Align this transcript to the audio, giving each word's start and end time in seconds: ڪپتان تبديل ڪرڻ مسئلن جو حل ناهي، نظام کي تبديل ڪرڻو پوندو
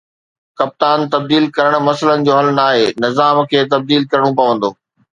ڪپتان 0.59 0.99
تبديل 1.13 1.45
ڪرڻ 1.57 1.73
مسئلن 1.87 2.19
جو 2.27 2.31
حل 2.39 2.49
ناهي، 2.61 2.85
نظام 3.05 3.37
کي 3.53 3.59
تبديل 3.75 4.03
ڪرڻو 4.11 4.29
پوندو 4.39 4.69